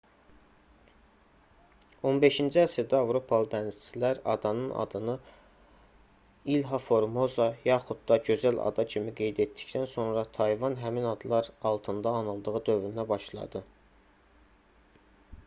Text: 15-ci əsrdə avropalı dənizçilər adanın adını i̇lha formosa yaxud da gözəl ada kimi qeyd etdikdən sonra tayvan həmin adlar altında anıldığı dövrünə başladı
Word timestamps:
15-ci 2.03 2.59
əsrdə 2.61 2.95
avropalı 3.07 3.49
dənizçilər 3.51 4.21
adanın 4.35 4.71
adını 4.83 5.15
i̇lha 6.55 6.79
formosa 6.85 7.45
yaxud 7.69 8.01
da 8.13 8.17
gözəl 8.31 8.59
ada 8.71 8.85
kimi 8.95 9.13
qeyd 9.21 9.41
etdikdən 9.45 9.85
sonra 9.93 10.23
tayvan 10.39 10.77
həmin 10.87 11.05
adlar 11.11 11.51
altında 11.73 12.15
anıldığı 12.23 12.63
dövrünə 12.71 13.05
başladı 13.13 13.61